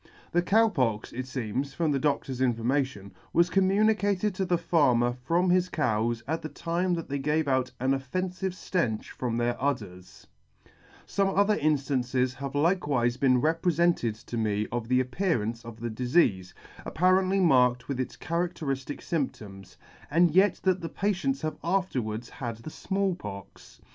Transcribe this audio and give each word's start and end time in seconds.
The 0.31 0.41
Cow 0.41 0.67
Pox, 0.67 1.13
it 1.13 1.25
feems,. 1.27 1.75
from 1.75 1.91
the 1.91 1.99
Do6tor's 1.99 2.41
information,, 2.41 3.11
was 3.33 3.51
communicated 3.51 4.33
to 4.33 4.45
the 4.45 4.57
farmer 4.57 5.13
from 5.23 5.51
his 5.51 5.69
cows 5.69 6.23
at 6.27 6.41
the 6.41 6.49
time 6.49 6.95
that 6.95 7.07
they 7.07 7.19
gave 7.19 7.47
out 7.47 7.71
an 7.79 7.91
ojfenfive 7.91 8.47
Jlenchfrom 8.49 9.37
their 9.37 9.55
udders 9.63 10.25
+ 10.67 11.05
Some 11.05 11.29
other 11.29 11.55
inftances 11.55 12.33
have 12.33 12.53
likewife 12.53 13.19
been 13.19 13.43
reprefented 13.43 14.25
to 14.25 14.37
me 14.37 14.65
of 14.71 14.87
the 14.87 14.99
appearance 14.99 15.63
of 15.63 15.79
the 15.81 15.91
difeafe, 15.91 16.51
apparently 16.83 17.39
marked 17.39 17.87
with 17.87 17.99
its 17.99 18.17
cha 18.17 18.37
ra&erifiic 18.37 19.01
fymptoms, 19.01 19.75
and 20.09 20.31
yet 20.31 20.61
that 20.63 20.81
the 20.81 20.89
patients 20.89 21.43
have 21.43 21.57
afterwards_ 21.63 22.27
had 22.31 22.57
the 22.57 22.71
Small 22.71 23.13
Pox. 23.13 23.79